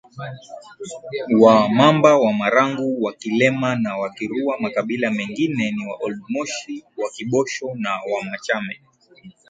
WaMamba 1.43 2.11
WaMaranguWaKilema 2.21 3.75
na 3.75 3.97
Wakirua 3.97 4.57
Makabila 4.59 5.11
mengine 5.11 5.71
ni 5.71 5.85
WaOld 5.85 6.17
Moshi 6.29 6.83
WaKibosho 6.97 7.69
na 7.75 7.89
WaMachame 8.11 8.81